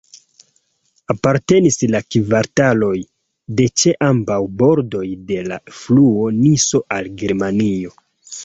[1.13, 2.95] Apartenis la kvartaloj
[3.59, 7.95] de ĉe ambaŭ bordoj de la fluo Niso al Germanio.